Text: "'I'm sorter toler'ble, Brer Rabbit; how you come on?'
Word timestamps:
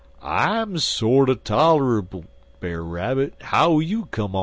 "'I'm 0.23 0.79
sorter 0.79 1.35
toler'ble, 1.35 2.25
Brer 2.59 2.83
Rabbit; 2.83 3.35
how 3.39 3.77
you 3.77 4.05
come 4.05 4.35
on?' 4.35 4.39